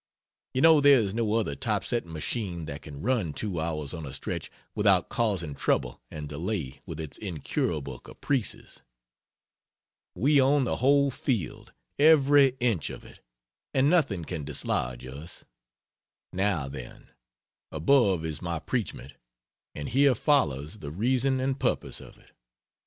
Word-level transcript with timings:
You 0.55 0.61
know 0.61 0.81
there 0.81 0.97
is 0.97 1.13
no 1.13 1.35
other 1.35 1.53
typesetting 1.55 2.11
machine 2.11 2.65
that 2.65 2.81
can 2.81 3.03
run 3.03 3.33
two 3.33 3.59
hours 3.61 3.93
on 3.93 4.03
a 4.03 4.13
stretch 4.13 4.49
without 4.73 5.09
causing 5.09 5.53
trouble 5.53 6.01
and 6.09 6.27
delay 6.27 6.81
with 6.87 6.99
its 6.99 7.19
incurable 7.19 7.99
caprices. 7.99 8.81
We 10.15 10.41
own 10.41 10.63
the 10.63 10.77
whole 10.77 11.11
field 11.11 11.71
every 11.99 12.55
inch 12.59 12.89
of 12.89 13.05
it 13.05 13.19
and 13.75 13.91
nothing 13.91 14.25
can 14.25 14.43
dislodge 14.43 15.05
us. 15.05 15.45
Now 16.33 16.67
then, 16.67 17.11
above 17.71 18.25
is 18.25 18.41
my 18.41 18.57
preachment, 18.57 19.13
and 19.75 19.87
here 19.87 20.15
follows 20.15 20.79
the 20.79 20.89
reason 20.89 21.39
and 21.39 21.59
purpose 21.59 21.99
of 22.01 22.17
it. 22.17 22.31